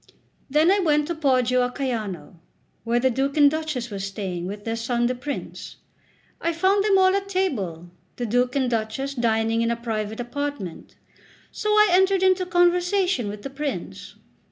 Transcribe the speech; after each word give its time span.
Then 0.49 0.71
I 0.71 0.79
went 0.79 1.05
to 1.09 1.13
Poggio 1.13 1.61
a 1.61 1.69
Caiano, 1.69 2.37
where 2.83 2.99
the 2.99 3.11
Duke 3.11 3.37
and 3.37 3.51
Duchess 3.51 3.91
were 3.91 3.99
staying, 3.99 4.47
with 4.47 4.65
their 4.65 4.75
son 4.75 5.05
the 5.05 5.13
Prince. 5.13 5.75
I 6.41 6.53
found 6.53 6.83
them 6.83 6.97
all 6.97 7.15
at 7.15 7.29
table, 7.29 7.91
the 8.15 8.25
Duke 8.25 8.55
and 8.55 8.67
Duchess 8.67 9.13
dining 9.13 9.61
in 9.61 9.69
a 9.69 9.75
private 9.75 10.19
apartment; 10.19 10.95
so 11.51 11.69
I 11.73 11.89
entered 11.91 12.23
into 12.23 12.47
conversation 12.47 13.27
with 13.27 13.43
the 13.43 13.51
Prince. 13.51 14.15